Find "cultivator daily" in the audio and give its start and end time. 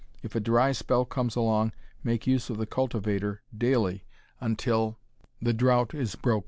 2.65-4.03